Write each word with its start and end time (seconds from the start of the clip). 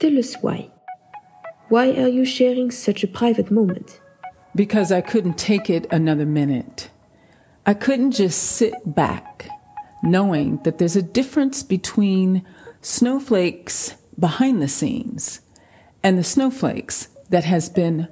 Tell 0.00 0.18
us 0.18 0.34
why. 0.40 0.70
Why 1.68 1.90
are 1.90 2.08
you 2.08 2.24
sharing 2.24 2.70
such 2.70 3.04
a 3.04 3.06
private 3.06 3.50
moment? 3.50 4.00
Because 4.54 4.90
I 4.90 5.02
couldn't 5.02 5.36
take 5.36 5.68
it 5.68 5.86
another 5.92 6.24
minute. 6.24 6.88
I 7.66 7.74
couldn't 7.74 8.12
just 8.12 8.40
sit 8.42 8.72
back 8.86 9.46
knowing 10.02 10.56
that 10.62 10.78
there's 10.78 10.96
a 10.96 11.02
difference 11.02 11.62
between 11.62 12.46
snowflakes 12.80 13.96
behind 14.18 14.62
the 14.62 14.68
scenes 14.68 15.42
and 16.02 16.16
the 16.16 16.24
snowflakes 16.24 17.08
that 17.28 17.44
has 17.44 17.68
been 17.68 18.08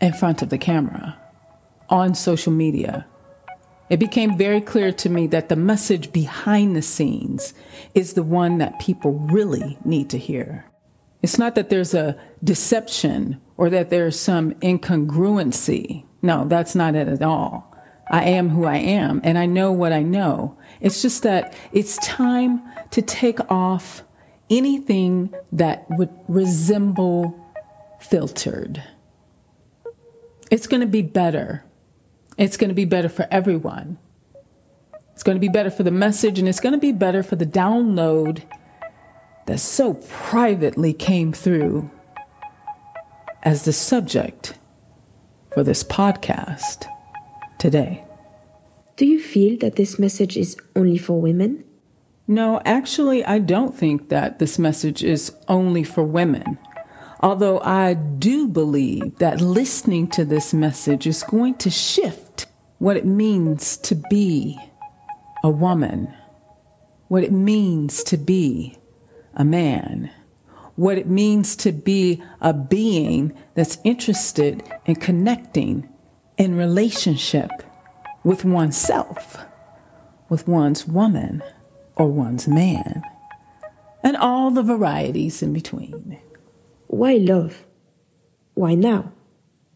in 0.00 0.12
front 0.12 0.42
of 0.42 0.48
the 0.48 0.58
camera 0.58 1.16
on 1.88 2.16
social 2.16 2.52
media. 2.52 3.06
It 3.88 4.00
became 4.00 4.36
very 4.36 4.60
clear 4.60 4.90
to 4.94 5.08
me 5.08 5.28
that 5.28 5.48
the 5.48 5.54
message 5.54 6.12
behind 6.12 6.74
the 6.74 6.82
scenes 6.82 7.54
is 7.94 8.14
the 8.14 8.24
one 8.24 8.58
that 8.58 8.80
people 8.80 9.12
really 9.12 9.78
need 9.84 10.10
to 10.10 10.18
hear. 10.18 10.64
It's 11.22 11.38
not 11.38 11.54
that 11.54 11.70
there's 11.70 11.94
a 11.94 12.18
deception 12.42 13.40
or 13.56 13.70
that 13.70 13.90
there's 13.90 14.18
some 14.18 14.52
incongruency. 14.54 16.04
No, 16.22 16.46
that's 16.46 16.74
not 16.74 16.94
it 16.94 17.08
at 17.08 17.22
all. 17.22 17.74
I 18.10 18.24
am 18.24 18.48
who 18.48 18.64
I 18.64 18.76
am 18.76 19.20
and 19.22 19.38
I 19.38 19.46
know 19.46 19.70
what 19.70 19.92
I 19.92 20.02
know. 20.02 20.58
It's 20.80 21.02
just 21.02 21.22
that 21.22 21.54
it's 21.72 21.96
time 21.98 22.62
to 22.90 23.02
take 23.02 23.38
off 23.50 24.02
anything 24.48 25.32
that 25.52 25.86
would 25.90 26.10
resemble 26.26 27.38
filtered. 28.00 28.82
It's 30.50 30.66
going 30.66 30.80
to 30.80 30.86
be 30.86 31.02
better. 31.02 31.64
It's 32.36 32.56
going 32.56 32.70
to 32.70 32.74
be 32.74 32.86
better 32.86 33.08
for 33.08 33.28
everyone. 33.30 33.98
It's 35.12 35.22
going 35.22 35.36
to 35.36 35.40
be 35.40 35.48
better 35.48 35.70
for 35.70 35.82
the 35.82 35.90
message 35.90 36.38
and 36.38 36.48
it's 36.48 36.60
going 36.60 36.72
to 36.72 36.78
be 36.78 36.92
better 36.92 37.22
for 37.22 37.36
the 37.36 37.46
download 37.46 38.42
that 39.46 39.58
so 39.58 39.94
privately 39.94 40.92
came 40.92 41.32
through 41.32 41.90
as 43.42 43.64
the 43.64 43.72
subject 43.72 44.54
for 45.52 45.64
this 45.64 45.82
podcast 45.82 46.86
today. 47.58 48.04
Do 48.96 49.06
you 49.06 49.20
feel 49.20 49.58
that 49.58 49.76
this 49.76 49.98
message 49.98 50.36
is 50.36 50.56
only 50.76 50.98
for 50.98 51.20
women? 51.20 51.64
No, 52.28 52.60
actually, 52.64 53.24
I 53.24 53.38
don't 53.38 53.74
think 53.74 54.08
that 54.10 54.38
this 54.38 54.58
message 54.58 55.02
is 55.02 55.32
only 55.48 55.82
for 55.82 56.04
women. 56.04 56.58
Although 57.20 57.60
I 57.60 57.94
do 57.94 58.46
believe 58.46 59.18
that 59.18 59.40
listening 59.40 60.08
to 60.10 60.24
this 60.24 60.54
message 60.54 61.06
is 61.06 61.22
going 61.22 61.56
to 61.56 61.70
shift 61.70 62.46
what 62.78 62.96
it 62.96 63.04
means 63.04 63.76
to 63.78 63.94
be 63.94 64.58
a 65.42 65.50
woman, 65.50 66.14
what 67.08 67.24
it 67.24 67.32
means 67.32 68.02
to 68.04 68.16
be 68.16 68.78
a 69.34 69.44
man, 69.44 70.10
what 70.76 70.98
it 70.98 71.06
means 71.06 71.56
to 71.56 71.72
be 71.72 72.22
a 72.40 72.52
being 72.52 73.32
that's 73.54 73.78
interested 73.84 74.62
in 74.86 74.96
connecting 74.96 75.88
in 76.38 76.56
relationship 76.56 77.50
with 78.24 78.44
oneself, 78.44 79.44
with 80.28 80.48
one's 80.48 80.86
woman 80.86 81.42
or 81.96 82.08
one's 82.08 82.48
man, 82.48 83.02
and 84.02 84.16
all 84.16 84.50
the 84.50 84.62
varieties 84.62 85.42
in 85.42 85.52
between. 85.52 86.18
Why 86.86 87.14
love? 87.14 87.64
Why 88.54 88.74
now? 88.74 89.12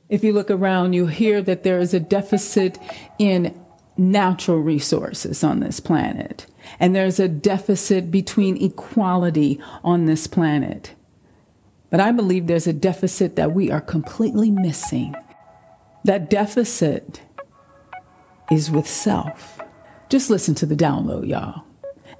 If 0.08 0.22
you 0.24 0.32
look 0.32 0.50
around, 0.50 0.92
you 0.92 1.06
hear 1.06 1.42
that 1.42 1.62
there 1.62 1.78
is 1.78 1.94
a 1.94 2.00
deficit 2.00 2.78
in 3.18 3.58
natural 3.96 4.58
resources 4.58 5.44
on 5.44 5.60
this 5.60 5.80
planet. 5.80 6.46
And 6.80 6.94
there's 6.94 7.20
a 7.20 7.28
deficit 7.28 8.10
between 8.10 8.62
equality 8.62 9.60
on 9.82 10.06
this 10.06 10.26
planet. 10.26 10.94
But 11.90 12.00
I 12.00 12.10
believe 12.10 12.46
there's 12.46 12.66
a 12.66 12.72
deficit 12.72 13.36
that 13.36 13.52
we 13.52 13.70
are 13.70 13.80
completely 13.80 14.50
missing. 14.50 15.14
That 16.04 16.28
deficit 16.28 17.20
is 18.50 18.70
with 18.70 18.88
self. 18.88 19.60
Just 20.08 20.30
listen 20.30 20.54
to 20.56 20.66
the 20.66 20.74
download, 20.74 21.28
y'all. 21.28 21.64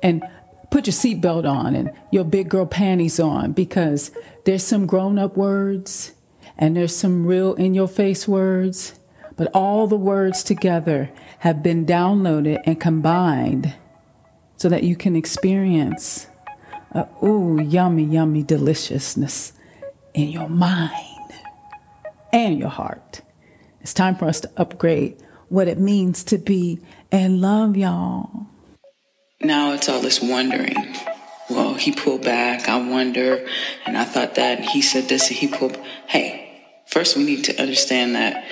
And 0.02 0.22
put 0.70 0.86
your 0.86 0.92
seatbelt 0.92 1.48
on 1.48 1.74
and 1.74 1.92
your 2.10 2.24
big 2.24 2.48
girl 2.48 2.66
panties 2.66 3.18
on 3.20 3.52
because 3.52 4.10
there's 4.44 4.64
some 4.64 4.86
grown 4.86 5.18
up 5.18 5.36
words 5.36 6.12
and 6.56 6.76
there's 6.76 6.94
some 6.94 7.26
real 7.26 7.54
in 7.54 7.74
your 7.74 7.88
face 7.88 8.28
words, 8.28 8.98
but 9.36 9.50
all 9.54 9.86
the 9.86 9.96
words 9.96 10.42
together 10.42 11.10
have 11.40 11.62
been 11.62 11.84
downloaded 11.84 12.60
and 12.64 12.80
combined 12.80 13.74
so 14.56 14.68
that 14.68 14.84
you 14.84 14.96
can 14.96 15.16
experience 15.16 16.26
a 16.92 17.08
ooh, 17.22 17.60
yummy, 17.60 18.04
yummy 18.04 18.42
deliciousness 18.42 19.52
in 20.14 20.28
your 20.28 20.48
mind 20.48 21.32
and 22.32 22.58
your 22.58 22.68
heart. 22.68 23.20
It's 23.80 23.92
time 23.92 24.16
for 24.16 24.26
us 24.26 24.40
to 24.40 24.50
upgrade 24.56 25.22
what 25.48 25.68
it 25.68 25.78
means 25.78 26.24
to 26.24 26.38
be 26.38 26.80
in 27.10 27.40
love, 27.40 27.76
y'all. 27.76 28.46
Now 29.40 29.72
it's 29.72 29.88
all 29.88 30.00
this 30.00 30.22
wondering. 30.22 30.96
Well, 31.50 31.74
he 31.74 31.92
pulled 31.92 32.22
back. 32.22 32.68
I 32.68 32.76
wonder. 32.76 33.46
And 33.84 33.96
I 33.96 34.04
thought 34.04 34.36
that. 34.36 34.60
And 34.60 34.68
he 34.68 34.80
said 34.80 35.08
this 35.08 35.28
and 35.28 35.36
he 35.36 35.48
pulled. 35.48 35.76
Hey, 36.06 36.64
first 36.86 37.16
we 37.16 37.24
need 37.24 37.44
to 37.44 37.60
understand 37.60 38.14
that. 38.14 38.44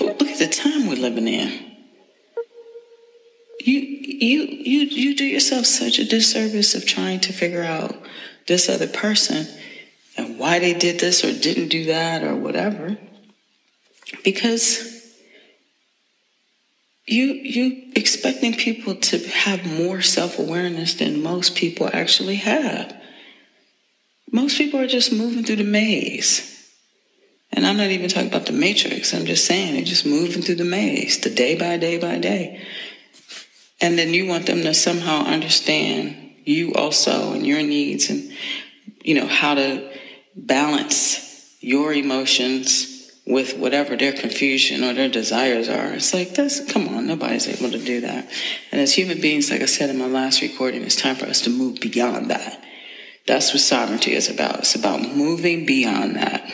Look 0.00 0.22
at 0.22 0.38
the 0.38 0.48
time 0.48 0.86
we're 0.86 0.96
living 0.96 1.28
in. 1.28 1.72
You, 3.60 3.78
you, 3.78 4.42
you, 4.42 4.80
you 4.80 5.16
do 5.16 5.24
yourself 5.24 5.66
such 5.66 5.98
a 5.98 6.04
disservice 6.04 6.74
of 6.74 6.86
trying 6.86 7.20
to 7.20 7.32
figure 7.32 7.62
out 7.62 7.94
this 8.48 8.68
other 8.68 8.88
person 8.88 9.46
and 10.16 10.38
why 10.38 10.58
they 10.58 10.74
did 10.74 11.00
this 11.00 11.24
or 11.24 11.32
didn't 11.32 11.68
do 11.68 11.86
that 11.86 12.22
or 12.22 12.34
whatever. 12.34 12.96
Because 14.24 14.92
you 17.06 17.24
you 17.24 17.90
expecting 17.96 18.54
people 18.54 18.94
to 18.94 19.18
have 19.28 19.66
more 19.66 20.00
self-awareness 20.00 20.94
than 20.94 21.22
most 21.22 21.56
people 21.56 21.90
actually 21.92 22.36
have. 22.36 22.96
Most 24.30 24.56
people 24.56 24.80
are 24.80 24.86
just 24.86 25.12
moving 25.12 25.44
through 25.44 25.56
the 25.56 25.64
maze. 25.64 26.51
And 27.52 27.66
I'm 27.66 27.76
not 27.76 27.90
even 27.90 28.08
talking 28.08 28.28
about 28.28 28.46
the 28.46 28.52
matrix. 28.52 29.12
I'm 29.12 29.26
just 29.26 29.44
saying 29.44 29.74
they're 29.74 29.84
just 29.84 30.06
moving 30.06 30.42
through 30.42 30.56
the 30.56 30.64
maze, 30.64 31.20
the 31.20 31.30
day 31.30 31.54
by 31.54 31.76
day 31.76 31.98
by 31.98 32.18
day. 32.18 32.64
And 33.80 33.98
then 33.98 34.14
you 34.14 34.26
want 34.26 34.46
them 34.46 34.62
to 34.62 34.74
somehow 34.74 35.24
understand 35.24 36.16
you 36.44 36.72
also 36.74 37.32
and 37.32 37.46
your 37.46 37.62
needs 37.62 38.10
and 38.10 38.32
you 39.02 39.14
know 39.14 39.26
how 39.26 39.54
to 39.54 39.92
balance 40.34 41.56
your 41.60 41.92
emotions 41.92 43.10
with 43.26 43.56
whatever 43.56 43.96
their 43.96 44.12
confusion 44.12 44.82
or 44.82 44.94
their 44.94 45.08
desires 45.08 45.68
are. 45.68 45.92
It's 45.92 46.12
like, 46.12 46.34
that's, 46.34 46.72
come 46.72 46.88
on, 46.88 47.06
nobody's 47.06 47.46
able 47.46 47.70
to 47.70 47.84
do 47.84 48.00
that. 48.00 48.28
And 48.72 48.80
as 48.80 48.94
human 48.94 49.20
beings, 49.20 49.50
like 49.50 49.60
I 49.60 49.66
said 49.66 49.90
in 49.90 49.98
my 49.98 50.06
last 50.06 50.42
recording, 50.42 50.82
it's 50.82 50.96
time 50.96 51.14
for 51.14 51.26
us 51.26 51.40
to 51.42 51.50
move 51.50 51.80
beyond 51.80 52.30
that. 52.30 52.62
That's 53.26 53.52
what 53.52 53.60
sovereignty 53.60 54.14
is 54.14 54.28
about. 54.28 54.60
It's 54.60 54.74
about 54.74 55.02
moving 55.02 55.64
beyond 55.66 56.16
that. 56.16 56.50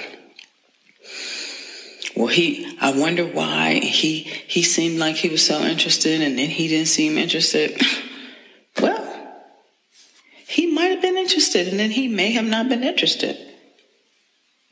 Well, 2.19 2.27
he, 2.27 2.77
I 2.81 2.99
wonder 2.99 3.25
why 3.25 3.75
he, 3.75 4.23
he 4.23 4.63
seemed 4.63 4.99
like 4.99 5.17
he 5.17 5.29
was 5.29 5.47
so 5.47 5.61
interested 5.61 6.21
and 6.21 6.39
then 6.39 6.51
he 6.51 6.67
didn't 6.67 6.89
seem 6.89 7.17
interested. 7.17 7.81
well, 8.81 9.05
he 10.47 10.67
might 10.67 10.91
have 10.91 11.01
been 11.01 11.17
interested 11.17 11.69
and 11.69 11.79
then 11.79 11.93
he 11.93 12.09
may 12.09 12.33
have 12.33 12.47
not 12.47 12.69
been 12.69 12.83
interested. 12.83 13.39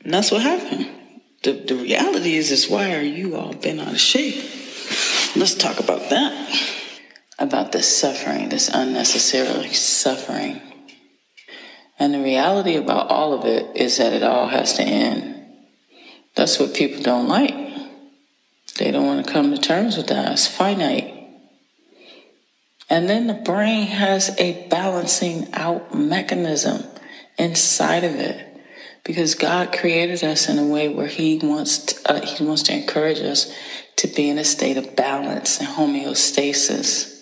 And 0.03 0.13
that's 0.13 0.29
what 0.29 0.41
happened 0.41 0.89
the, 1.43 1.53
the 1.53 1.75
reality 1.75 2.35
is, 2.35 2.51
is 2.51 2.69
why 2.69 2.93
are 2.95 3.01
you 3.01 3.35
all 3.35 3.53
been 3.53 3.79
out 3.79 3.93
of 3.93 3.99
shape? 3.99 4.35
Let's 5.35 5.55
talk 5.55 5.79
about 5.79 6.09
that. 6.09 6.73
About 7.39 7.71
this 7.71 7.87
suffering, 7.95 8.49
this 8.49 8.69
unnecessarily 8.69 9.71
suffering. 9.71 10.61
And 11.99 12.13
the 12.13 12.21
reality 12.23 12.75
about 12.75 13.09
all 13.09 13.33
of 13.33 13.45
it 13.45 13.77
is 13.77 13.97
that 13.97 14.13
it 14.13 14.23
all 14.23 14.47
has 14.47 14.73
to 14.73 14.83
end. 14.83 15.26
That's 16.37 16.59
what 16.59 16.75
people 16.75 17.01
don't 17.01 17.27
like. 17.27 17.55
They 18.77 18.91
don't 18.91 19.07
want 19.07 19.25
to 19.25 19.33
come 19.33 19.49
to 19.51 19.57
terms 19.57 19.97
with 19.97 20.07
that. 20.07 20.33
It's 20.33 20.45
finite. 20.45 21.15
And 22.91 23.09
then 23.09 23.25
the 23.25 23.33
brain 23.33 23.87
has 23.87 24.33
a 24.37 24.67
balancing 24.69 25.51
out 25.53 25.95
mechanism 25.95 26.83
inside 27.39 28.03
of 28.03 28.15
it 28.15 28.45
because 29.03 29.33
God 29.33 29.73
created 29.73 30.23
us 30.23 30.47
in 30.47 30.59
a 30.59 30.67
way 30.67 30.87
where 30.87 31.07
He 31.07 31.39
wants 31.39 31.79
to, 31.79 32.13
uh, 32.13 32.25
He 32.25 32.45
wants 32.45 32.63
to 32.63 32.73
encourage 32.73 33.19
us 33.19 33.51
to 33.95 34.07
be 34.07 34.29
in 34.29 34.37
a 34.37 34.45
state 34.45 34.77
of 34.77 34.95
balance 34.95 35.59
and 35.59 35.67
homeostasis. 35.67 37.15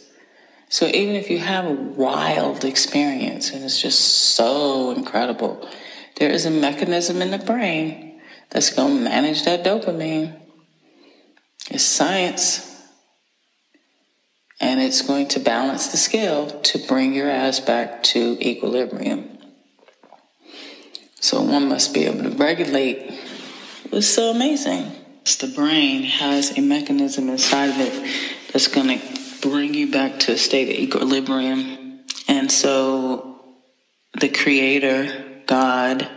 So 0.68 0.88
even 0.88 1.16
if 1.16 1.30
you 1.30 1.40
have 1.40 1.66
a 1.66 1.72
wild 1.72 2.66
experience 2.66 3.52
and 3.52 3.64
it's 3.64 3.82
just 3.82 4.00
so 4.36 4.92
incredible, 4.92 5.68
there 6.18 6.32
is 6.32 6.46
a 6.46 6.52
mechanism 6.52 7.22
in 7.22 7.32
the 7.32 7.38
brain 7.38 8.15
that's 8.56 8.74
going 8.74 8.96
to 8.96 9.04
manage 9.04 9.44
that 9.44 9.66
dopamine. 9.66 10.34
It's 11.70 11.84
science. 11.84 12.82
And 14.62 14.80
it's 14.80 15.02
going 15.02 15.28
to 15.30 15.42
balance 15.42 15.88
the 15.90 15.98
scale 15.98 16.62
to 16.62 16.78
bring 16.88 17.14
your 17.14 17.30
ass 17.30 17.60
back 17.60 18.02
to 18.04 18.38
equilibrium. 18.40 19.40
So 21.20 21.42
one 21.42 21.68
must 21.68 21.94
be 21.94 22.06
able 22.06 22.24
to 22.24 22.30
regulate. 22.30 23.20
It's 23.92 24.08
so 24.08 24.32
amazing. 24.32 24.90
The 25.26 25.52
brain 25.54 26.04
has 26.04 26.58
a 26.58 26.62
mechanism 26.62 27.28
inside 27.28 27.72
of 27.72 27.80
it 27.82 28.10
that's 28.54 28.70
going 28.70 28.98
to 28.98 29.50
bring 29.50 29.74
you 29.74 29.92
back 29.92 30.18
to 30.20 30.32
a 30.32 30.38
state 30.38 30.70
of 30.70 30.76
equilibrium. 30.76 32.06
And 32.30 32.50
so 32.50 33.38
the 34.18 34.30
creator, 34.30 35.42
God, 35.46 36.10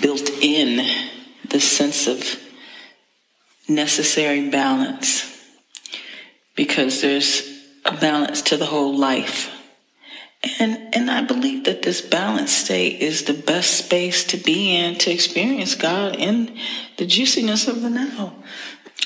built 0.00 0.28
in 0.40 0.86
the 1.48 1.60
sense 1.60 2.06
of 2.06 2.40
necessary 3.68 4.48
balance 4.48 5.32
because 6.54 7.02
there's 7.02 7.42
a 7.84 7.96
balance 7.96 8.42
to 8.42 8.56
the 8.56 8.66
whole 8.66 8.96
life. 8.96 9.52
And 10.60 10.94
and 10.94 11.10
I 11.10 11.22
believe 11.22 11.64
that 11.64 11.82
this 11.82 12.00
balanced 12.00 12.64
state 12.64 13.00
is 13.00 13.24
the 13.24 13.34
best 13.34 13.72
space 13.84 14.24
to 14.24 14.36
be 14.36 14.76
in 14.76 14.96
to 14.98 15.10
experience 15.10 15.74
God 15.74 16.16
in 16.16 16.56
the 16.98 17.06
juiciness 17.06 17.68
of 17.68 17.82
the 17.82 17.90
now. 17.90 18.34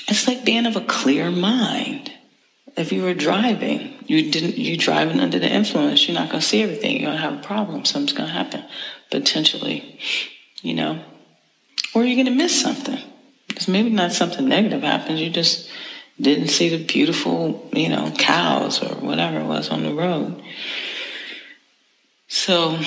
It's 0.07 0.27
like 0.27 0.45
being 0.45 0.65
of 0.65 0.75
a 0.75 0.81
clear 0.81 1.31
mind. 1.31 2.11
If 2.77 2.91
you 2.91 3.03
were 3.03 3.13
driving, 3.13 3.95
you 4.07 4.31
didn't 4.31 4.57
you 4.57 4.77
driving 4.77 5.19
under 5.19 5.39
the 5.39 5.49
influence, 5.49 6.07
you're 6.07 6.17
not 6.17 6.29
gonna 6.29 6.41
see 6.41 6.63
everything. 6.63 6.97
You're 6.97 7.11
gonna 7.11 7.21
have 7.21 7.39
a 7.39 7.43
problem. 7.43 7.85
Something's 7.85 8.17
gonna 8.17 8.31
happen, 8.31 8.63
potentially. 9.09 9.99
You 10.61 10.73
know? 10.75 11.03
Or 11.93 12.05
you're 12.05 12.23
gonna 12.23 12.35
miss 12.35 12.59
something. 12.59 12.99
Because 13.47 13.67
maybe 13.67 13.89
not 13.89 14.11
something 14.13 14.47
negative 14.47 14.81
happens, 14.81 15.19
you 15.19 15.29
just 15.29 15.69
didn't 16.19 16.49
see 16.49 16.69
the 16.69 16.83
beautiful, 16.83 17.69
you 17.73 17.89
know, 17.89 18.11
cows 18.17 18.81
or 18.81 18.95
whatever 18.95 19.39
it 19.39 19.45
was 19.45 19.69
on 19.69 19.83
the 19.83 19.93
road. 19.93 20.41
So 22.27 22.79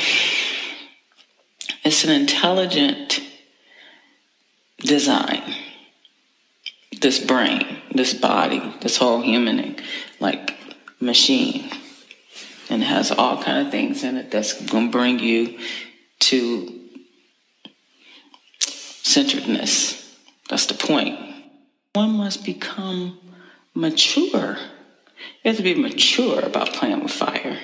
it's 1.85 2.05
an 2.05 2.11
intelligent 2.11 3.21
design. 4.79 5.43
This 7.01 7.19
brain, 7.19 7.83
this 7.93 8.15
body, 8.15 8.63
this 8.81 8.97
whole 8.97 9.21
human 9.21 9.77
like 10.21 10.57
machine. 11.01 11.71
And 12.71 12.83
has 12.83 13.11
all 13.11 13.43
kind 13.43 13.67
of 13.67 13.71
things 13.71 14.03
in 14.05 14.17
it 14.17 14.31
that's 14.31 14.65
gonna 14.67 14.91
bring 14.91 15.19
you 15.19 15.59
to 16.21 16.81
centeredness. 19.05 20.19
That's 20.49 20.67
the 20.67 20.75
point. 20.75 21.19
One 21.93 22.17
must 22.17 22.45
become 22.45 23.21
mature. 23.75 24.57
You 25.43 25.51
have 25.51 25.57
to 25.59 25.63
be 25.63 25.75
mature 25.75 26.41
about 26.41 26.73
playing 26.73 27.01
with 27.03 27.13
fire. 27.13 27.59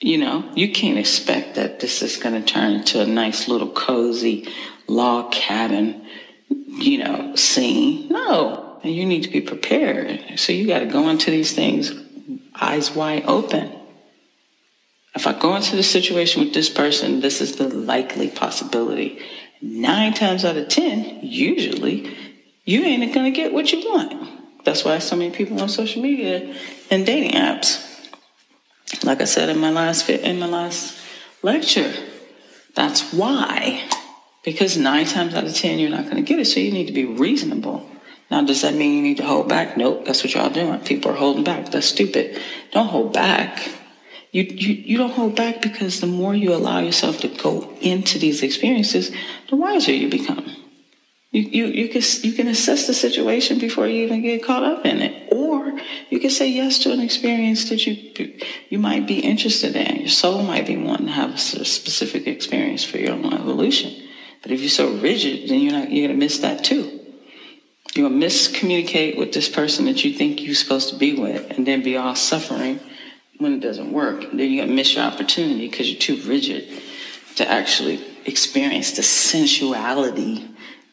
You 0.00 0.18
know, 0.18 0.50
you 0.54 0.70
can't 0.70 0.98
expect 0.98 1.54
that 1.54 1.80
this 1.80 2.02
is 2.02 2.18
going 2.18 2.34
to 2.34 2.46
turn 2.46 2.74
into 2.74 3.00
a 3.00 3.06
nice 3.06 3.48
little 3.48 3.70
cozy 3.70 4.46
log 4.86 5.32
cabin, 5.32 6.04
you 6.48 6.98
know, 6.98 7.34
scene. 7.36 8.08
No. 8.08 8.80
And 8.82 8.94
you 8.94 9.06
need 9.06 9.22
to 9.22 9.30
be 9.30 9.40
prepared. 9.40 10.38
So 10.38 10.52
you 10.52 10.66
got 10.66 10.80
to 10.80 10.86
go 10.86 11.08
into 11.08 11.30
these 11.30 11.54
things 11.54 11.92
eyes 12.54 12.90
wide 12.90 13.24
open. 13.26 13.72
If 15.14 15.26
I 15.26 15.32
go 15.32 15.54
into 15.54 15.76
the 15.76 15.82
situation 15.82 16.42
with 16.42 16.54
this 16.54 16.68
person, 16.68 17.20
this 17.20 17.40
is 17.40 17.56
the 17.56 17.68
likely 17.68 18.28
possibility. 18.28 19.20
Nine 19.62 20.12
times 20.12 20.44
out 20.44 20.56
of 20.56 20.68
ten, 20.68 21.20
usually, 21.22 22.14
you 22.64 22.82
ain't 22.82 23.14
gonna 23.14 23.30
get 23.30 23.52
what 23.52 23.72
you 23.72 23.78
want. 23.80 24.64
That's 24.64 24.84
why 24.84 24.98
so 24.98 25.16
many 25.16 25.30
people 25.30 25.60
on 25.60 25.68
social 25.68 26.02
media 26.02 26.56
and 26.90 27.06
dating 27.06 27.32
apps. 27.32 27.90
Like 29.04 29.20
I 29.20 29.24
said 29.24 29.48
in 29.48 29.58
my 29.58 29.70
last 29.70 30.04
fit 30.04 30.22
in 30.22 30.38
my 30.38 30.46
last 30.46 30.98
lecture, 31.42 31.92
that's 32.74 33.12
why. 33.12 33.88
Because 34.44 34.76
nine 34.76 35.06
times 35.06 35.34
out 35.34 35.44
of 35.44 35.54
ten, 35.54 35.78
you're 35.78 35.90
not 35.90 36.08
gonna 36.08 36.22
get 36.22 36.38
it. 36.38 36.46
So 36.46 36.60
you 36.60 36.72
need 36.72 36.86
to 36.86 36.92
be 36.92 37.04
reasonable. 37.04 37.88
Now, 38.30 38.42
does 38.42 38.62
that 38.62 38.74
mean 38.74 38.96
you 38.96 39.02
need 39.02 39.18
to 39.18 39.26
hold 39.26 39.48
back? 39.48 39.76
Nope, 39.76 40.06
that's 40.06 40.24
what 40.24 40.34
y'all 40.34 40.50
doing. 40.50 40.80
People 40.80 41.12
are 41.12 41.16
holding 41.16 41.44
back. 41.44 41.70
That's 41.70 41.86
stupid. 41.86 42.40
Don't 42.72 42.88
hold 42.88 43.12
back. 43.12 43.68
You, 44.34 44.42
you, 44.42 44.74
you 44.74 44.98
don't 44.98 45.12
hold 45.12 45.36
back 45.36 45.62
because 45.62 46.00
the 46.00 46.08
more 46.08 46.34
you 46.34 46.52
allow 46.52 46.80
yourself 46.80 47.20
to 47.20 47.28
go 47.28 47.72
into 47.80 48.18
these 48.18 48.42
experiences, 48.42 49.12
the 49.48 49.54
wiser 49.54 49.92
you 49.92 50.10
become. 50.10 50.44
You, 51.30 51.42
you, 51.42 51.66
you, 51.66 51.88
can, 51.88 52.02
you 52.22 52.32
can 52.32 52.48
assess 52.48 52.88
the 52.88 52.94
situation 52.94 53.60
before 53.60 53.86
you 53.86 54.02
even 54.02 54.22
get 54.22 54.42
caught 54.42 54.64
up 54.64 54.84
in 54.84 55.02
it. 55.02 55.32
Or 55.32 55.78
you 56.10 56.18
can 56.18 56.30
say 56.30 56.50
yes 56.50 56.80
to 56.80 56.90
an 56.90 56.98
experience 56.98 57.68
that 57.68 57.86
you, 57.86 58.34
you 58.70 58.80
might 58.80 59.06
be 59.06 59.20
interested 59.20 59.76
in. 59.76 60.00
Your 60.00 60.08
soul 60.08 60.42
might 60.42 60.66
be 60.66 60.76
wanting 60.76 61.06
to 61.06 61.12
have 61.12 61.34
a 61.34 61.38
specific 61.38 62.26
experience 62.26 62.82
for 62.82 62.98
your 62.98 63.12
own 63.12 63.32
evolution. 63.32 63.94
But 64.42 64.50
if 64.50 64.60
you're 64.60 64.68
so 64.68 64.96
rigid, 64.96 65.48
then 65.48 65.60
you're, 65.60 65.74
not, 65.74 65.92
you're 65.92 66.08
going 66.08 66.18
to 66.18 66.24
miss 66.24 66.38
that 66.38 66.64
too. 66.64 67.02
You're 67.94 68.08
going 68.08 68.20
to 68.20 68.26
miscommunicate 68.26 69.16
with 69.16 69.32
this 69.32 69.48
person 69.48 69.84
that 69.84 70.04
you 70.04 70.12
think 70.12 70.42
you're 70.42 70.56
supposed 70.56 70.88
to 70.88 70.96
be 70.96 71.14
with 71.14 71.52
and 71.52 71.64
then 71.64 71.84
be 71.84 71.96
all 71.96 72.16
suffering 72.16 72.80
when 73.38 73.54
it 73.54 73.60
doesn't 73.60 73.92
work. 73.92 74.20
Then 74.20 74.38
you're 74.38 74.64
going 74.64 74.68
to 74.68 74.74
miss 74.74 74.94
your 74.94 75.04
opportunity 75.04 75.68
because 75.68 75.90
you're 75.90 76.00
too 76.00 76.16
rigid 76.28 76.82
to 77.36 77.48
actually 77.48 78.00
experience 78.24 78.92
the 78.92 79.02
sensuality 79.02 80.48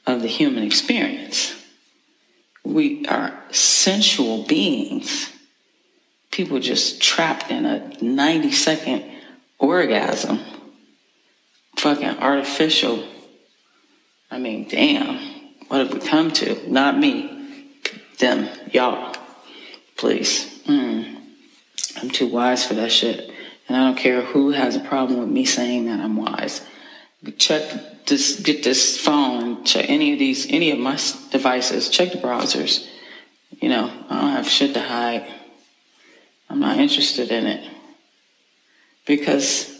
of 0.05 0.21
the 0.21 0.27
human 0.27 0.63
experience. 0.63 1.55
We 2.63 3.05
are 3.07 3.33
sensual 3.51 4.43
beings. 4.43 5.31
People 6.31 6.59
just 6.59 7.01
trapped 7.01 7.51
in 7.51 7.65
a 7.65 7.95
90 8.01 8.51
second 8.51 9.03
orgasm. 9.59 10.39
Fucking 11.77 12.19
artificial. 12.19 13.03
I 14.29 14.39
mean, 14.39 14.67
damn. 14.67 15.17
What 15.67 15.79
have 15.79 15.93
we 15.93 15.99
come 15.99 16.31
to? 16.31 16.71
Not 16.71 16.97
me. 16.97 17.77
Them. 18.19 18.49
Y'all. 18.71 19.15
Please. 19.97 20.61
Mm. 20.65 21.10
I'm 22.01 22.09
too 22.09 22.27
wise 22.27 22.65
for 22.65 22.73
that 22.75 22.91
shit. 22.91 23.31
And 23.67 23.77
I 23.77 23.85
don't 23.85 23.97
care 23.97 24.21
who 24.21 24.51
has 24.51 24.75
a 24.75 24.79
problem 24.79 25.19
with 25.19 25.29
me 25.29 25.45
saying 25.45 25.85
that 25.85 25.99
I'm 25.99 26.17
wise. 26.17 26.61
Check 27.37 28.05
this, 28.07 28.39
get 28.39 28.63
this 28.63 28.99
phone, 28.99 29.63
check 29.63 29.89
any 29.89 30.13
of 30.13 30.19
these, 30.19 30.47
any 30.49 30.71
of 30.71 30.79
my 30.79 30.99
devices, 31.29 31.89
check 31.89 32.11
the 32.11 32.17
browsers. 32.17 32.87
You 33.61 33.69
know, 33.69 33.91
I 34.09 34.21
don't 34.21 34.31
have 34.31 34.49
shit 34.49 34.73
to 34.73 34.81
hide. 34.81 35.31
I'm 36.49 36.59
not 36.59 36.77
interested 36.77 37.31
in 37.31 37.45
it. 37.45 37.69
Because 39.05 39.71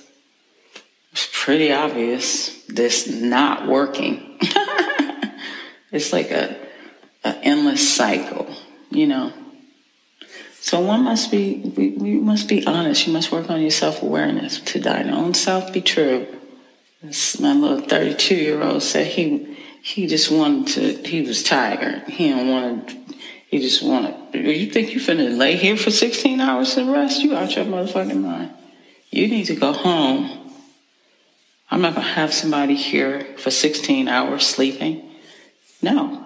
it's 1.11 1.27
pretty 1.31 1.73
obvious 1.73 2.63
this 2.67 3.07
not 3.07 3.67
working. 3.67 4.37
it's 5.91 6.13
like 6.13 6.31
a, 6.31 6.55
an 7.23 7.35
endless 7.43 7.93
cycle, 7.93 8.47
you 8.89 9.07
know. 9.07 9.33
So 10.61 10.79
one 10.79 11.03
must 11.03 11.31
be, 11.31 11.55
we, 11.75 11.89
we 11.89 12.13
must 12.19 12.47
be 12.47 12.65
honest. 12.67 13.07
You 13.07 13.13
must 13.13 13.31
work 13.31 13.49
on 13.49 13.61
your 13.61 13.71
self 13.71 14.03
awareness. 14.03 14.59
To 14.59 14.79
thine 14.79 15.09
own 15.09 15.33
self 15.33 15.73
be 15.73 15.81
true. 15.81 16.27
This, 17.01 17.39
my 17.39 17.53
little 17.53 17.81
32 17.81 18.35
year 18.35 18.61
old 18.61 18.83
said 18.83 19.07
he 19.07 19.57
he 19.81 20.05
just 20.05 20.29
wanted 20.31 20.67
to. 20.75 21.09
He 21.09 21.23
was 21.23 21.41
tired. 21.41 22.03
He 22.07 22.29
don't 22.29 22.47
want 22.47 22.89
to. 22.89 22.95
He 23.47 23.59
just 23.59 23.81
wanted. 23.81 24.15
You 24.35 24.71
think 24.71 24.93
you 24.93 24.99
finna 24.99 25.35
lay 25.35 25.55
here 25.55 25.75
for 25.75 25.89
16 25.89 26.39
hours 26.39 26.77
and 26.77 26.91
rest? 26.91 27.21
You 27.21 27.35
out 27.35 27.55
your 27.55 27.65
motherfucking 27.65 28.21
mind. 28.21 28.51
You 29.09 29.27
need 29.27 29.45
to 29.45 29.55
go 29.55 29.73
home. 29.73 30.53
I'm 31.71 31.81
not 31.81 31.95
gonna 31.95 32.05
have 32.05 32.33
somebody 32.33 32.75
here 32.75 33.25
for 33.39 33.49
16 33.49 34.07
hours 34.07 34.45
sleeping. 34.45 35.09
No, 35.81 36.20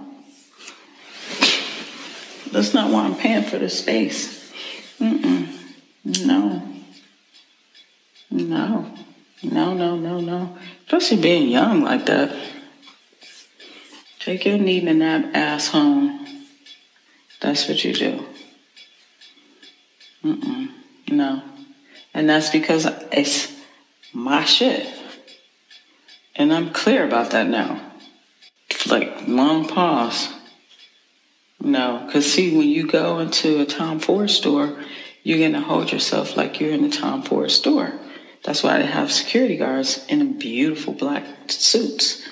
that's 2.56 2.74
not 2.74 2.90
why 2.90 3.04
I'm 3.04 3.16
paying 3.16 3.44
for 3.44 3.58
the 3.58 3.70
space. 3.70 4.50
Mm-mm. 5.00 5.50
No. 6.26 6.62
No. 8.32 8.94
No, 9.44 9.74
no, 9.74 9.98
no, 9.98 10.22
no. 10.22 10.58
Especially 10.86 11.22
being 11.22 11.50
young 11.50 11.84
like 11.84 12.06
that. 12.06 12.34
Take 14.20 14.46
your 14.46 14.58
need 14.58 14.88
and 14.88 15.00
nap 15.00 15.36
ass 15.36 15.68
home. 15.68 16.26
That's 17.42 17.68
what 17.68 17.84
you 17.84 17.94
do. 17.94 18.26
Mm-mm. 20.24 20.72
No. 21.10 21.44
And 22.14 22.30
that's 22.30 22.50
because 22.52 22.88
it's 23.12 23.54
my 24.14 24.46
shit. 24.46 24.88
And 26.38 26.54
I'm 26.54 26.72
clear 26.72 27.06
about 27.06 27.32
that 27.32 27.48
now. 27.48 27.82
Like, 28.88 29.28
long 29.28 29.68
pause. 29.68 30.35
No, 31.66 32.04
because 32.06 32.32
see, 32.32 32.56
when 32.56 32.68
you 32.68 32.86
go 32.86 33.18
into 33.18 33.60
a 33.60 33.66
Tom 33.66 34.00
Ford 34.00 34.30
store, 34.30 34.78
you're 35.24 35.40
going 35.40 35.54
to 35.54 35.62
hold 35.62 35.92
yourself 35.92 36.38
like 36.38 36.60
you're 36.60 36.70
in 36.70 36.84
the 36.84 36.96
Tom 36.96 37.24
Ford 37.24 37.50
store. 37.50 37.92
That's 38.44 38.62
why 38.62 38.78
they 38.78 38.86
have 38.86 39.12
security 39.12 39.58
guards 39.58 40.06
in 40.08 40.38
beautiful 40.38 40.94
black 40.94 41.26
suits 41.48 42.30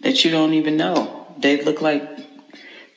that 0.00 0.26
you 0.26 0.30
don't 0.30 0.52
even 0.52 0.76
know. 0.76 1.26
They 1.38 1.64
look 1.64 1.80
like 1.80 2.06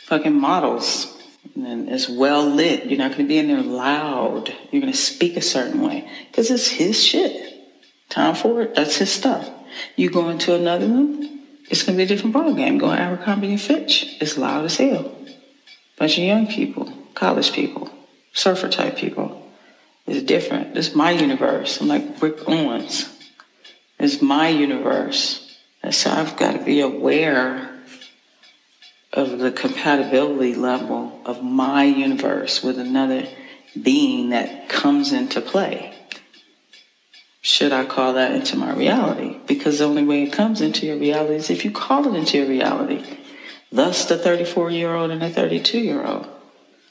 fucking 0.08 0.38
models. 0.38 1.18
And 1.56 1.88
it's 1.88 2.10
well 2.10 2.46
lit. 2.46 2.88
You're 2.88 3.00
not 3.00 3.12
going 3.12 3.24
to 3.24 3.28
be 3.30 3.38
in 3.38 3.48
there 3.48 3.62
loud. 3.62 4.54
You're 4.70 4.82
going 4.82 4.92
to 4.92 5.00
speak 5.00 5.38
a 5.38 5.42
certain 5.42 5.80
way 5.80 6.12
because 6.30 6.52
it's 6.52 6.68
his 6.68 7.02
shit. 7.02 7.54
Tom 8.10 8.36
Ford, 8.36 8.76
that's 8.76 8.98
his 8.98 9.14
stuff. 9.14 9.50
You 9.96 10.10
go 10.10 10.28
into 10.28 10.54
another 10.54 10.90
one, 10.90 11.40
it's 11.70 11.84
going 11.84 11.98
to 11.98 12.02
be 12.02 12.04
a 12.04 12.08
different 12.08 12.34
ball 12.34 12.54
game. 12.54 12.78
Go 12.80 12.88
to 12.88 13.00
Abercrombie 13.00 13.52
and 13.52 13.62
Fitch, 13.62 14.18
it's 14.20 14.38
loud 14.38 14.66
as 14.66 14.76
hell. 14.76 15.17
Bunch 15.98 16.18
of 16.18 16.24
young 16.24 16.48
people, 16.48 16.92
college 17.16 17.52
people, 17.54 17.90
surfer 18.34 18.70
type 18.70 18.98
people. 18.98 19.44
It's 20.06 20.24
different. 20.24 20.78
It's 20.78 20.96
my 20.96 21.12
universe. 21.12 21.82
I'm 21.82 21.88
like 21.88 22.22
Rick 22.22 22.48
Owens. 22.48 23.10
It's 24.00 24.22
my 24.22 24.50
universe. 24.50 25.58
And 25.82 25.94
so 25.94 26.12
I've 26.12 26.38
got 26.38 26.54
to 26.54 26.64
be 26.64 26.82
aware 26.82 27.70
of 29.12 29.40
the 29.40 29.52
compatibility 29.52 30.54
level 30.54 31.20
of 31.26 31.44
my 31.44 31.84
universe 31.84 32.64
with 32.64 32.78
another 32.78 33.28
being 33.82 34.30
that 34.30 34.70
comes 34.70 35.12
into 35.12 35.42
play. 35.42 35.94
Should 37.42 37.72
I 37.72 37.86
call 37.86 38.14
that 38.14 38.34
into 38.34 38.56
my 38.56 38.74
reality? 38.74 39.40
Because 39.48 39.80
the 39.80 39.86
only 39.86 40.04
way 40.04 40.24
it 40.24 40.34
comes 40.34 40.62
into 40.62 40.86
your 40.86 40.98
reality 40.98 41.36
is 41.36 41.50
if 41.50 41.66
you 41.66 41.72
call 41.72 42.14
it 42.14 42.18
into 42.18 42.38
your 42.38 42.48
reality. 42.48 43.04
Thus, 43.72 44.06
the 44.06 44.18
34 44.18 44.72
year 44.72 44.96
old 44.96 45.12
and 45.12 45.22
the 45.22 45.30
32 45.30 45.80
year 45.80 46.06
old. 46.06 46.28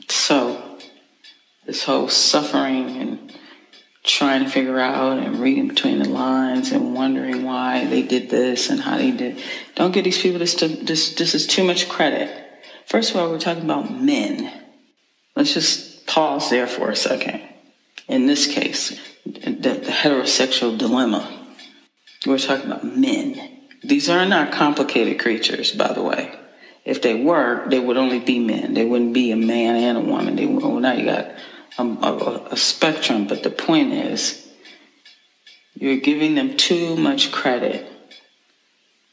So, 0.08 0.78
this 1.66 1.84
whole 1.84 2.08
suffering 2.08 2.96
and 2.96 3.32
trying 4.04 4.44
to 4.44 4.50
figure 4.50 4.78
out 4.78 5.18
and 5.18 5.40
reading 5.40 5.68
between 5.68 5.98
the 5.98 6.08
lines 6.08 6.70
and 6.70 6.94
wondering 6.94 7.42
why 7.44 7.84
they 7.86 8.02
did 8.02 8.30
this 8.30 8.70
and 8.70 8.80
how 8.80 8.96
they 8.96 9.10
did. 9.10 9.42
Don't 9.74 9.92
give 9.92 10.04
these 10.04 10.20
people 10.20 10.38
this. 10.38 10.54
This, 10.54 11.14
this 11.14 11.34
is 11.34 11.46
too 11.46 11.64
much 11.64 11.88
credit. 11.88 12.30
First 12.86 13.10
of 13.10 13.16
all, 13.16 13.30
we're 13.30 13.40
talking 13.40 13.64
about 13.64 13.92
men. 13.92 14.52
Let's 15.34 15.52
just 15.52 16.06
pause 16.06 16.50
there 16.50 16.68
for 16.68 16.90
a 16.90 16.96
second. 16.96 17.42
In 18.08 18.26
this 18.26 18.46
case, 18.46 18.98
the, 19.24 19.50
the 19.50 19.90
heterosexual 19.90 20.78
dilemma. 20.78 21.32
We're 22.24 22.38
talking 22.38 22.66
about 22.66 22.84
men. 22.84 23.60
These 23.82 24.08
are 24.08 24.24
not 24.24 24.52
complicated 24.52 25.18
creatures, 25.18 25.72
by 25.72 25.92
the 25.92 26.02
way. 26.02 26.32
If 26.86 27.02
they 27.02 27.20
were, 27.20 27.68
they 27.68 27.80
would 27.80 27.96
only 27.96 28.20
be 28.20 28.38
men. 28.38 28.74
They 28.74 28.84
wouldn't 28.84 29.12
be 29.12 29.32
a 29.32 29.36
man 29.36 29.74
and 29.74 29.98
a 29.98 30.00
woman. 30.00 30.36
They 30.36 30.46
well, 30.46 30.78
now 30.78 30.92
you 30.92 31.04
got 31.04 31.32
a, 31.78 31.82
a, 31.82 32.48
a 32.52 32.56
spectrum. 32.56 33.26
But 33.26 33.42
the 33.42 33.50
point 33.50 33.92
is, 33.92 34.46
you're 35.74 35.96
giving 35.96 36.36
them 36.36 36.56
too 36.56 36.96
much 36.96 37.32
credit 37.32 37.90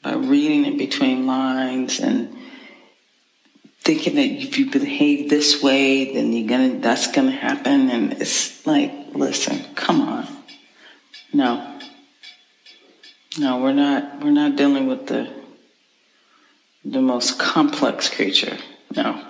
by 0.03 0.13
reading 0.13 0.65
it 0.65 0.77
between 0.77 1.25
lines 1.25 1.99
and 1.99 2.37
thinking 3.81 4.15
that 4.15 4.21
if 4.21 4.59
you 4.59 4.69
behave 4.69 5.31
this 5.31 5.63
way, 5.63 6.13
then 6.13 6.31
you're 6.31 6.47
gonna 6.47 6.79
that's 6.79 7.11
gonna 7.11 7.31
happen. 7.31 7.89
And 7.89 8.13
it's 8.13 8.67
like, 8.67 8.93
listen, 9.13 9.73
come 9.73 9.99
on, 9.99 10.27
no, 11.33 11.79
no, 13.39 13.59
we're 13.59 13.73
not 13.73 14.23
we're 14.23 14.29
not 14.29 14.55
dealing 14.55 14.85
with 14.85 15.07
the 15.07 15.42
the 16.85 17.01
most 17.01 17.39
complex 17.39 18.09
creature. 18.09 18.57
No. 18.95 19.23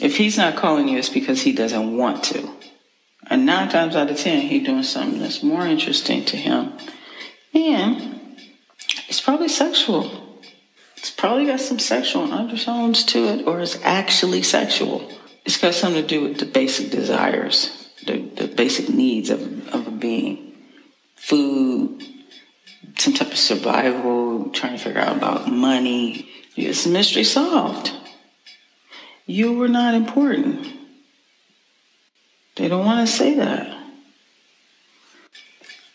If 0.00 0.16
he's 0.16 0.36
not 0.36 0.56
calling 0.56 0.88
you, 0.88 0.98
it's 0.98 1.08
because 1.08 1.42
he 1.42 1.52
doesn't 1.52 1.96
want 1.96 2.24
to. 2.24 2.50
And 3.28 3.46
nine 3.46 3.68
times 3.68 3.96
out 3.96 4.10
of 4.10 4.18
ten, 4.18 4.42
he's 4.42 4.66
doing 4.66 4.82
something 4.82 5.20
that's 5.20 5.42
more 5.42 5.66
interesting 5.66 6.24
to 6.26 6.36
him. 6.36 6.72
And 7.54 8.36
it's 9.08 9.20
probably 9.20 9.48
sexual. 9.48 10.42
It's 10.96 11.10
probably 11.10 11.46
got 11.46 11.60
some 11.60 11.78
sexual 11.78 12.32
undertones 12.32 13.04
to 13.04 13.26
it, 13.28 13.46
or 13.46 13.60
it's 13.60 13.80
actually 13.82 14.42
sexual. 14.42 15.10
It's 15.44 15.58
got 15.58 15.74
something 15.74 16.02
to 16.02 16.08
do 16.08 16.22
with 16.22 16.38
the 16.38 16.46
basic 16.46 16.90
desires, 16.90 17.88
the, 18.04 18.18
the 18.18 18.48
basic 18.48 18.88
needs 18.88 19.30
of, 19.30 19.68
of 19.68 19.86
a 19.86 19.90
being. 19.92 20.54
Food, 21.14 22.02
some 22.98 23.14
type 23.14 23.32
of 23.32 23.38
survival, 23.38 24.50
trying 24.50 24.76
to 24.76 24.82
figure 24.82 25.00
out 25.00 25.16
about 25.16 25.50
money. 25.50 26.28
It's 26.56 26.86
mystery 26.86 27.24
solved. 27.24 27.92
You 29.26 29.54
were 29.54 29.68
not 29.68 29.94
important. 29.94 30.66
They 32.56 32.68
don't 32.68 32.86
want 32.86 33.06
to 33.06 33.12
say 33.12 33.34
that. 33.34 33.76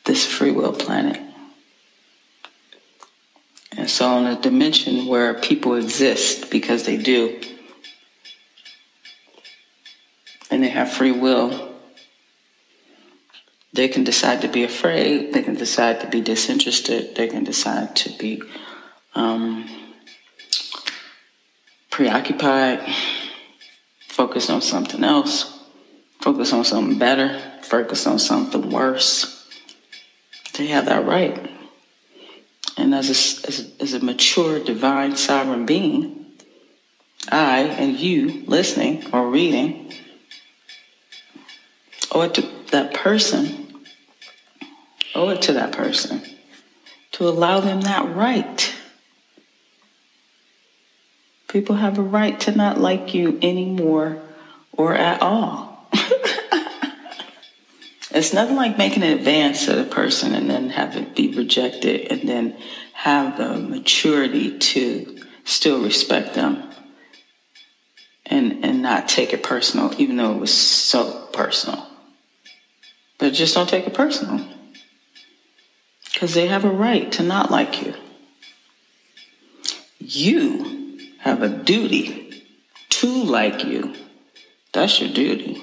This 0.05 0.25
free 0.25 0.51
will 0.51 0.73
planet. 0.73 1.19
And 3.77 3.89
so, 3.89 4.07
on 4.07 4.27
a 4.27 4.39
dimension 4.39 5.07
where 5.07 5.33
people 5.33 5.75
exist 5.75 6.51
because 6.51 6.83
they 6.83 6.97
do, 6.97 7.41
and 10.51 10.61
they 10.61 10.67
have 10.67 10.91
free 10.91 11.13
will, 11.13 11.70
they 13.73 13.87
can 13.87 14.03
decide 14.03 14.41
to 14.41 14.47
be 14.47 14.63
afraid, 14.63 15.33
they 15.33 15.41
can 15.41 15.55
decide 15.55 16.01
to 16.01 16.07
be 16.07 16.21
disinterested, 16.21 17.15
they 17.15 17.27
can 17.27 17.43
decide 17.43 17.95
to 17.95 18.09
be 18.17 18.41
um, 19.15 19.69
preoccupied, 21.89 22.81
focus 24.07 24.49
on 24.49 24.61
something 24.61 25.03
else, 25.03 25.59
focus 26.19 26.51
on 26.53 26.65
something 26.65 26.97
better, 26.97 27.39
focus 27.61 28.05
on 28.07 28.19
something 28.19 28.69
worse. 28.69 29.49
They 30.57 30.67
have 30.67 30.85
that 30.85 31.05
right. 31.05 31.49
And 32.77 32.93
as 32.93 33.07
a, 33.07 33.47
as 33.47 33.59
a, 33.59 33.81
as 33.81 33.93
a 33.93 33.99
mature, 33.99 34.59
divine, 34.59 35.15
sovereign 35.15 35.65
being, 35.65 36.25
I 37.29 37.59
and 37.61 37.97
you 37.97 38.43
listening 38.47 39.05
or 39.13 39.29
reading 39.29 39.93
or 42.13 42.27
to 42.27 42.41
that 42.71 42.93
person, 42.93 43.60
owe 45.15 45.29
it 45.29 45.41
to 45.43 45.53
that 45.53 45.71
person 45.71 46.21
to 47.13 47.27
allow 47.27 47.59
them 47.59 47.81
that 47.81 48.15
right. 48.15 48.73
People 51.47 51.75
have 51.75 51.97
a 51.97 52.01
right 52.01 52.39
to 52.41 52.51
not 52.55 52.79
like 52.79 53.13
you 53.13 53.37
anymore 53.41 54.21
or 54.71 54.93
at 54.93 55.21
all. 55.21 55.87
It's 58.13 58.33
nothing 58.33 58.57
like 58.57 58.77
making 58.77 59.03
an 59.03 59.17
advance 59.17 59.69
at 59.69 59.79
a 59.79 59.85
person 59.85 60.33
and 60.33 60.49
then 60.49 60.69
have 60.71 60.97
it 60.97 61.15
be 61.15 61.33
rejected 61.33 62.11
and 62.11 62.27
then 62.27 62.57
have 62.93 63.37
the 63.37 63.55
maturity 63.55 64.57
to 64.57 65.23
still 65.45 65.81
respect 65.81 66.33
them 66.33 66.69
and, 68.25 68.65
and 68.65 68.81
not 68.81 69.07
take 69.07 69.31
it 69.31 69.43
personal, 69.43 69.93
even 69.97 70.17
though 70.17 70.33
it 70.33 70.39
was 70.39 70.53
so 70.53 71.29
personal. 71.31 71.87
But 73.17 73.33
just 73.33 73.55
don't 73.55 73.69
take 73.69 73.87
it 73.87 73.93
personal. 73.93 74.45
Because 76.11 76.33
they 76.33 76.47
have 76.47 76.65
a 76.65 76.69
right 76.69 77.11
to 77.13 77.23
not 77.23 77.49
like 77.49 77.81
you. 77.81 77.95
You 79.99 80.99
have 81.19 81.41
a 81.41 81.49
duty 81.49 82.43
to 82.89 83.07
like 83.07 83.63
you. 83.63 83.95
That's 84.73 84.99
your 84.99 85.11
duty. 85.11 85.61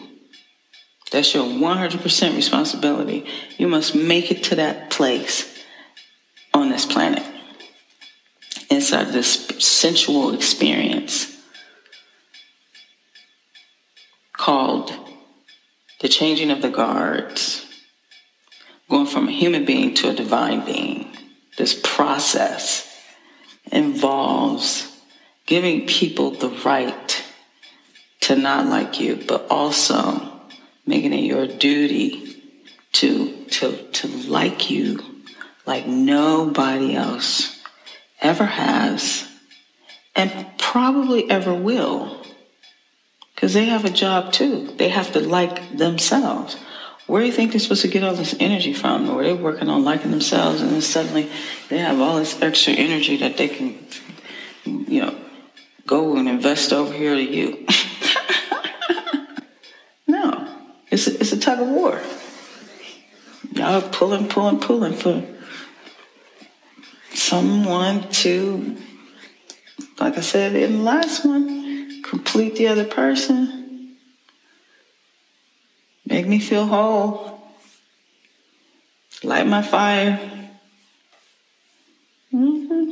That's 1.11 1.35
your 1.35 1.45
100% 1.45 2.37
responsibility. 2.37 3.27
You 3.57 3.69
must 3.69 3.95
make 3.95 4.31
it 4.31 4.45
to 4.45 4.57
that 4.57 4.91
place 4.91 5.59
on 6.53 6.69
this 6.71 6.87
planet, 6.87 7.25
inside 8.71 9.09
this 9.09 9.47
sensual 9.59 10.35
experience 10.35 11.35
called 14.33 14.93
the 16.01 16.09
changing 16.09 16.51
of 16.51 16.63
the 16.63 16.71
guards, 16.71 17.67
going 18.89 19.07
from 19.07 19.29
a 19.29 19.33
human 19.33 19.65
being 19.65 19.95
to 19.95 20.11
a 20.11 20.15
divine 20.15 20.65
being. 20.65 21.17
This 21.57 21.79
process 21.83 22.85
involves 23.71 24.97
giving 25.47 25.87
people 25.87 26.31
the 26.31 26.51
right 26.65 27.25
to 28.21 28.37
not 28.37 28.67
like 28.67 29.01
you, 29.01 29.17
but 29.17 29.47
also 29.51 30.41
making 30.87 31.13
it 31.13 31.25
your 31.25 31.47
duty 31.47 32.43
to, 32.93 33.45
to, 33.47 33.77
to 33.93 34.09
like 34.29 34.71
you 34.71 35.19
like 35.69 35.87
nobody 35.87 36.97
else 36.97 37.63
ever 38.23 38.47
has 38.47 39.31
and 40.17 40.33
probably 40.57 41.31
ever 41.31 41.53
will. 41.53 42.25
Because 43.35 43.53
they 43.53 43.67
have 43.67 43.85
a 43.85 43.91
job 43.91 44.33
too. 44.33 44.73
They 44.79 44.89
have 44.89 45.13
to 45.13 45.21
like 45.21 45.77
themselves. 45.77 46.57
Where 47.09 47.23
do 47.23 47.27
you 47.27 47.33
think 47.33 47.53
they're 47.53 47.61
supposed 47.61 47.83
to 47.83 47.89
get 47.89 48.05
all 48.05 48.15
this 48.15 48.37
energy 48.39 48.75
from? 48.75 49.09
Or 49.09 49.25
they're 49.25 49.35
working 49.35 49.69
on 49.69 49.83
liking 49.83 50.11
themselves 50.11 50.61
and 50.61 50.71
then 50.71 50.83
suddenly 50.83 51.31
they 51.71 51.79
have 51.79 51.99
all 52.01 52.17
this 52.17 52.41
extra 52.43 52.75
energy 52.75 53.17
that 53.17 53.39
they 53.39 53.49
can, 53.49 53.79
you 54.65 55.01
know, 55.01 55.19
go 55.87 56.17
and 56.17 56.29
invest 56.29 56.73
over 56.73 56.93
here 56.93 57.15
to 57.15 57.23
you. 57.23 57.67
No, 60.09 60.49
it's 60.91 61.07
a, 61.07 61.21
it's 61.21 61.33
a 61.33 61.39
tug 61.39 61.61
of 61.61 61.69
war. 61.69 62.01
Y'all 63.53 63.83
pulling, 63.83 64.27
pulling, 64.27 64.59
pulling 64.59 64.95
for 64.95 65.23
someone 67.13 68.09
to, 68.09 68.75
like 70.01 70.17
I 70.17 70.21
said 70.21 70.57
in 70.57 70.79
the 70.79 70.83
last 70.83 71.27
one, 71.27 72.03
complete 72.03 72.57
the 72.57 72.69
other 72.69 72.87
person, 72.87 73.58
make 76.09 76.27
me 76.27 76.39
feel 76.39 76.67
whole. 76.67 77.41
light 79.23 79.47
my 79.47 79.63
fire. 79.63 80.19
Mm-hmm. 82.33 82.91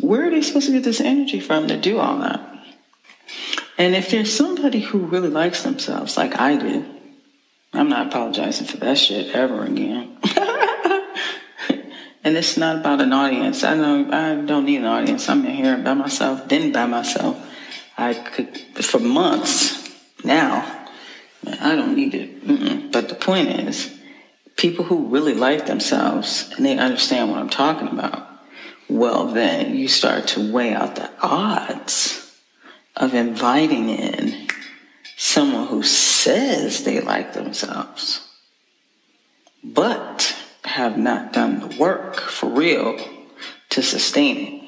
Where 0.00 0.26
are 0.26 0.30
they 0.30 0.42
supposed 0.42 0.66
to 0.66 0.72
get 0.72 0.84
this 0.84 1.00
energy 1.00 1.40
from 1.40 1.68
to 1.68 1.76
do 1.76 1.98
all 1.98 2.18
that? 2.18 2.40
And 3.78 3.94
if 3.94 4.10
there's 4.10 4.34
somebody 4.34 4.80
who 4.80 4.98
really 4.98 5.28
likes 5.28 5.62
themselves, 5.62 6.16
like 6.16 6.38
I 6.38 6.56
do, 6.56 6.84
I'm 7.72 7.88
not 7.88 8.08
apologizing 8.08 8.66
for 8.66 8.78
that 8.78 8.98
shit 8.98 9.34
ever 9.34 9.64
again. 9.64 10.16
and 12.24 12.36
it's 12.36 12.56
not 12.56 12.76
about 12.76 13.00
an 13.02 13.12
audience. 13.12 13.64
I 13.64 13.74
know 13.74 14.10
I 14.10 14.34
don't 14.36 14.64
need 14.64 14.78
an 14.78 14.86
audience. 14.86 15.28
I'm 15.28 15.44
in 15.44 15.52
here 15.52 15.76
by 15.76 15.94
myself, 15.94 16.48
been 16.48 16.72
by 16.72 16.86
myself. 16.86 17.38
I 17.98 18.14
could 18.14 18.56
for 18.84 18.98
months 18.98 19.90
now. 20.24 20.75
I 21.46 21.74
don't 21.76 21.94
need 21.94 22.14
it. 22.14 22.44
Mm-mm. 22.46 22.92
But 22.92 23.08
the 23.08 23.14
point 23.14 23.48
is, 23.48 23.94
people 24.56 24.84
who 24.84 25.08
really 25.08 25.34
like 25.34 25.66
themselves 25.66 26.52
and 26.56 26.64
they 26.64 26.78
understand 26.78 27.30
what 27.30 27.38
I'm 27.38 27.50
talking 27.50 27.88
about, 27.88 28.26
well, 28.88 29.26
then 29.26 29.76
you 29.76 29.88
start 29.88 30.28
to 30.28 30.52
weigh 30.52 30.72
out 30.72 30.96
the 30.96 31.10
odds 31.20 32.34
of 32.96 33.14
inviting 33.14 33.88
in 33.90 34.48
someone 35.16 35.66
who 35.66 35.82
says 35.82 36.84
they 36.84 37.00
like 37.00 37.32
themselves, 37.32 38.26
but 39.62 40.36
have 40.64 40.96
not 40.98 41.32
done 41.32 41.60
the 41.60 41.76
work 41.78 42.16
for 42.16 42.48
real 42.48 42.98
to 43.70 43.82
sustain 43.82 44.36
it. 44.36 44.62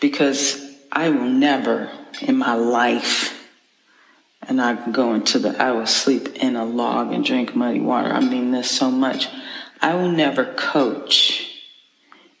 Because 0.00 0.74
I 0.90 1.10
will 1.10 1.28
never 1.28 1.90
in 2.22 2.36
my 2.36 2.54
life, 2.54 3.39
and 4.50 4.60
I 4.60 4.74
can 4.74 4.90
go 4.90 5.14
into 5.14 5.38
the 5.38 5.56
I 5.62 5.70
will 5.70 5.86
sleep 5.86 6.36
in 6.36 6.56
a 6.56 6.64
log 6.64 7.12
and 7.12 7.24
drink 7.24 7.54
muddy 7.54 7.80
water. 7.80 8.08
I 8.08 8.20
mean 8.20 8.50
this 8.50 8.68
so 8.68 8.90
much. 8.90 9.28
I 9.80 9.94
will 9.94 10.10
never 10.10 10.44
coach 10.44 11.46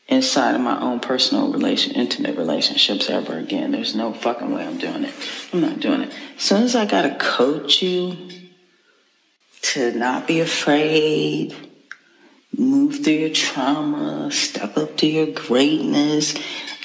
inside 0.08 0.56
of 0.56 0.60
my 0.60 0.78
own 0.80 0.98
personal 0.98 1.52
relation, 1.52 1.94
intimate 1.94 2.36
relationships 2.36 3.08
ever 3.08 3.38
again. 3.38 3.70
There's 3.70 3.94
no 3.94 4.12
fucking 4.12 4.52
way 4.52 4.66
I'm 4.66 4.76
doing 4.76 5.04
it. 5.04 5.14
I'm 5.52 5.60
not 5.60 5.78
doing 5.78 6.02
it. 6.02 6.12
As 6.36 6.42
soon 6.42 6.64
as 6.64 6.74
I 6.74 6.84
gotta 6.84 7.14
coach 7.14 7.80
you 7.80 8.16
to 9.62 9.92
not 9.92 10.26
be 10.26 10.40
afraid, 10.40 11.54
move 12.58 13.04
through 13.04 13.12
your 13.12 13.30
trauma, 13.30 14.32
step 14.32 14.76
up 14.76 14.96
to 14.96 15.06
your 15.06 15.26
greatness, 15.26 16.34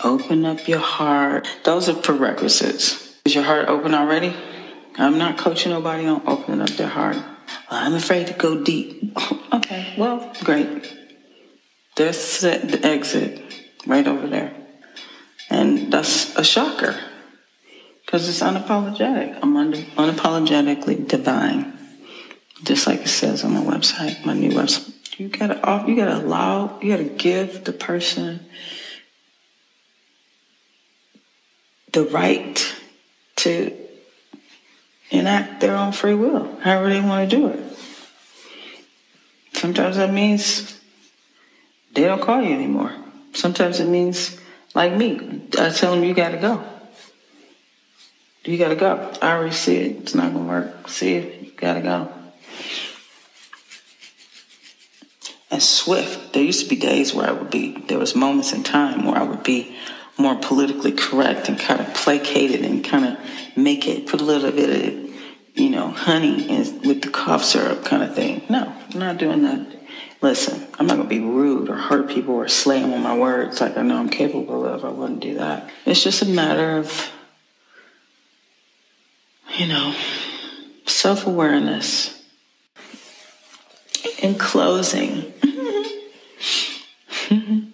open 0.03 0.45
up 0.45 0.67
your 0.67 0.77
heart. 0.77 1.47
Those 1.63 1.89
are 1.89 1.95
prerequisites. 1.95 3.17
Is 3.25 3.33
your 3.33 3.43
heart 3.43 3.67
open 3.69 3.95
already? 3.95 4.35
I'm 4.97 5.17
not 5.17 5.37
coaching 5.37 5.71
nobody 5.71 6.05
on 6.07 6.21
opening 6.27 6.61
up 6.61 6.69
their 6.69 6.87
heart. 6.87 7.17
I'm 7.69 7.93
afraid 7.93 8.27
to 8.27 8.33
go 8.33 8.63
deep. 8.63 9.17
okay, 9.53 9.93
well, 9.97 10.33
great. 10.43 10.95
There's 11.95 12.41
the 12.41 12.79
exit 12.83 13.41
right 13.85 14.07
over 14.07 14.27
there. 14.27 14.55
And 15.49 15.91
that's 15.91 16.35
a 16.35 16.43
shocker 16.43 16.99
because 18.05 18.27
it's 18.27 18.41
unapologetic. 18.41 19.37
I'm 19.41 19.53
unapologetically 19.53 21.07
divine, 21.07 21.77
just 22.63 22.87
like 22.87 23.01
it 23.01 23.07
says 23.07 23.43
on 23.43 23.53
my 23.53 23.61
website, 23.61 24.25
my 24.25 24.33
new 24.33 24.51
website. 24.51 24.91
You 25.17 25.29
gotta 25.29 25.85
you 25.87 25.95
gotta 25.95 26.17
allow, 26.17 26.79
you 26.81 26.91
gotta 26.91 27.03
give 27.05 27.63
the 27.63 27.71
person 27.71 28.45
the 31.93 32.03
right 32.03 32.75
to 33.37 33.84
enact 35.11 35.61
their 35.61 35.75
own 35.75 35.91
free 35.91 36.15
will, 36.15 36.59
however 36.61 36.89
they 36.89 37.01
want 37.01 37.29
to 37.29 37.35
do 37.35 37.47
it. 37.47 37.59
Sometimes 39.53 39.97
that 39.97 40.13
means 40.13 40.79
they 41.93 42.03
don't 42.03 42.21
call 42.21 42.41
you 42.41 42.53
anymore. 42.53 42.93
Sometimes 43.33 43.79
it 43.79 43.87
means, 43.87 44.39
like 44.73 44.93
me, 44.93 45.41
I 45.57 45.69
tell 45.69 45.95
them, 45.95 46.03
you 46.03 46.13
got 46.13 46.29
to 46.29 46.37
go. 46.37 46.63
You 48.43 48.57
got 48.57 48.69
to 48.69 48.75
go. 48.75 49.13
I 49.21 49.31
already 49.31 49.55
see 49.55 49.77
it. 49.77 49.97
It's 50.01 50.15
not 50.15 50.33
going 50.33 50.45
to 50.45 50.51
work. 50.51 50.89
See 50.89 51.15
it. 51.15 51.41
You 51.41 51.51
got 51.51 51.73
to 51.75 51.81
go. 51.81 52.11
And 55.49 55.63
swift. 55.63 56.33
There 56.33 56.43
used 56.43 56.63
to 56.63 56.69
be 56.69 56.75
days 56.75 57.13
where 57.13 57.27
I 57.27 57.31
would 57.31 57.49
be, 57.49 57.81
there 57.87 57.97
was 57.97 58.15
moments 58.15 58.53
in 58.53 58.63
time 58.63 59.05
where 59.05 59.17
I 59.17 59.23
would 59.23 59.43
be 59.43 59.75
more 60.17 60.35
politically 60.35 60.91
correct 60.91 61.49
and 61.49 61.59
kind 61.59 61.81
of 61.81 61.93
placated 61.93 62.61
and 62.61 62.83
kind 62.83 63.05
of 63.05 63.17
make 63.57 63.87
it, 63.87 64.07
put 64.07 64.21
a 64.21 64.23
little 64.23 64.51
bit 64.51 64.69
of, 64.69 65.15
you 65.55 65.69
know, 65.69 65.89
honey 65.89 66.47
in, 66.49 66.81
with 66.81 67.01
the 67.01 67.09
cough 67.09 67.43
syrup 67.43 67.83
kind 67.83 68.03
of 68.03 68.15
thing. 68.15 68.41
No, 68.49 68.73
I'm 68.93 68.99
not 68.99 69.17
doing 69.17 69.43
that. 69.43 69.75
Listen, 70.21 70.67
I'm 70.79 70.87
not 70.87 70.95
going 70.95 71.09
to 71.09 71.15
be 71.15 71.19
rude 71.19 71.69
or 71.69 71.75
hurt 71.75 72.09
people 72.09 72.35
or 72.35 72.47
slam 72.47 72.93
on 72.93 73.03
my 73.03 73.15
words 73.17 73.61
like 73.61 73.77
I 73.77 73.81
know 73.81 73.97
I'm 73.97 74.09
capable 74.09 74.65
of. 74.65 74.83
I 74.85 74.89
wouldn't 74.89 75.19
do 75.19 75.35
that. 75.35 75.69
It's 75.85 76.03
just 76.03 76.21
a 76.21 76.25
matter 76.25 76.77
of, 76.77 77.11
you 79.57 79.67
know, 79.67 79.93
self 80.85 81.27
awareness. 81.27 82.13
In 84.19 84.35
closing, 84.35 85.33
it 87.29 87.67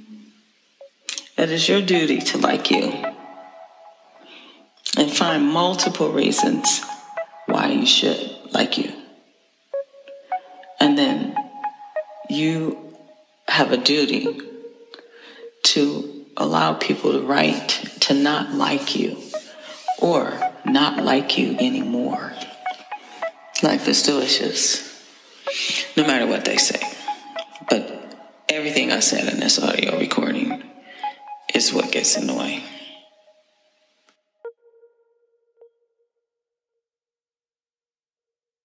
is 1.49 1.67
your 1.67 1.81
duty 1.81 2.19
to 2.19 2.37
like 2.37 2.69
you 2.69 2.93
and 4.97 5.11
find 5.11 5.45
multiple 5.47 6.11
reasons 6.11 6.81
why 7.47 7.67
you 7.67 7.85
should 7.85 8.37
like 8.51 8.77
you. 8.77 8.91
And 10.79 10.97
then 10.97 11.35
you 12.29 12.95
have 13.47 13.71
a 13.71 13.77
duty 13.77 14.39
to 15.63 16.25
allow 16.37 16.73
people 16.73 17.13
the 17.13 17.21
right 17.21 17.67
to 18.01 18.13
not 18.13 18.53
like 18.53 18.95
you 18.95 19.17
or 19.99 20.39
not 20.65 21.03
like 21.03 21.37
you 21.37 21.55
anymore. 21.59 22.33
Life 23.63 23.87
is 23.87 24.03
delicious, 24.03 25.05
no 25.95 26.05
matter 26.05 26.25
what 26.25 26.45
they 26.45 26.57
say. 26.57 26.81
But 27.69 28.15
everything 28.49 28.91
I 28.91 28.99
said 28.99 29.31
in 29.31 29.39
this 29.39 29.59
audio 29.59 29.99
recording 29.99 30.70
is 31.61 31.71
what 31.71 31.91
gets 31.91 32.17
in 32.17 32.25
the 32.25 32.33
way. 32.33 32.63